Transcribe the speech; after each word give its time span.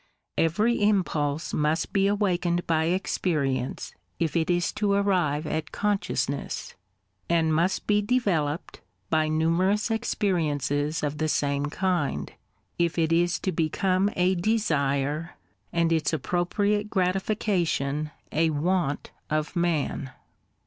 Every 0.35 0.81
impulse 0.81 1.53
must 1.53 1.93
be 1.93 2.07
awakened 2.07 2.65
by 2.65 2.85
experience 2.85 3.93
if 4.17 4.35
it 4.35 4.49
is 4.49 4.71
to 4.73 4.93
arrive 4.93 5.45
at 5.45 5.71
consciousness, 5.71 6.73
and 7.29 7.53
must 7.53 7.85
be 7.85 8.01
developed 8.01 8.81
by 9.11 9.27
numerous 9.27 9.91
experiences 9.91 11.03
of 11.03 11.19
the 11.19 11.27
same 11.27 11.67
kind, 11.67 12.33
if 12.79 12.97
it 12.97 13.13
is 13.13 13.37
to 13.41 13.51
become 13.51 14.09
a 14.15 14.33
desire, 14.33 15.35
and 15.71 15.91
its 15.93 16.13
appropriate 16.13 16.89
gratification 16.89 18.09
a 18.31 18.49
want 18.49 19.11
of 19.29 19.55
man. 19.55 20.09